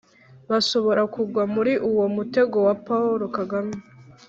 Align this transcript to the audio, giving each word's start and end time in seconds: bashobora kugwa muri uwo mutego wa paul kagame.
bashobora 0.49 1.01
kugwa 1.13 1.43
muri 1.53 1.73
uwo 1.89 2.05
mutego 2.15 2.57
wa 2.67 2.75
paul 2.85 3.19
kagame. 3.37 3.75